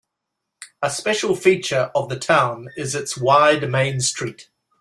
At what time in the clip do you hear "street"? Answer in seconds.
4.01-4.49